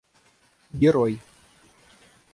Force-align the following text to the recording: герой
герой 0.81 1.19